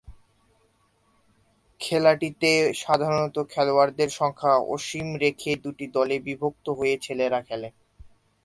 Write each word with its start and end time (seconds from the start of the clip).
খেলাটিতে 1.81 2.51
সাধারণত 2.81 3.35
খেলোয়াড়ের 3.51 4.09
সংখ্যা 4.19 4.53
অসীম 4.69 5.07
রেখে 5.23 5.51
দুটি 5.63 5.85
দলে 5.95 6.15
বিভক্ত 6.27 6.65
হয়ে 6.79 6.95
ছেলেরা 7.05 7.39
খেলে। 7.47 7.69